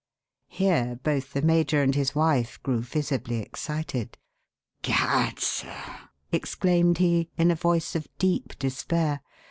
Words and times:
Here 0.49 0.99
both 1.03 1.33
the 1.33 1.43
major 1.43 1.83
and 1.83 1.93
his 1.93 2.15
wife 2.15 2.59
grew 2.63 2.81
visibly 2.81 3.35
excited. 3.37 4.17
"Gad, 4.81 5.37
sir!" 5.39 6.09
exclaimed 6.31 6.97
he, 6.97 7.29
in 7.37 7.51
a 7.51 7.55
voice 7.55 7.93
of 7.95 8.07
deep 8.17 8.57
despair. 8.57 9.21